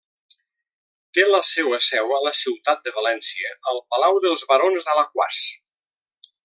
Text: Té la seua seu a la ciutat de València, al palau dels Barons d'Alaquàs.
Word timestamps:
Té 1.17 1.25
la 1.31 1.41
seua 1.49 1.79
seu 1.89 2.15
a 2.17 2.23
la 2.29 2.33
ciutat 2.39 2.83
de 2.89 2.97
València, 2.97 3.55
al 3.73 3.83
palau 3.93 4.21
dels 4.27 4.47
Barons 4.55 4.89
d'Alaquàs. 4.89 5.43